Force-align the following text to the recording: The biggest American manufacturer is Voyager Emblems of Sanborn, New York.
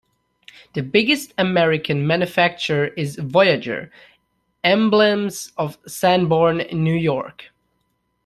The 0.73 0.81
biggest 0.81 1.31
American 1.37 2.07
manufacturer 2.07 2.87
is 2.97 3.17
Voyager 3.17 3.91
Emblems 4.63 5.51
of 5.57 5.77
Sanborn, 5.85 6.65
New 6.71 6.95
York. 6.97 7.51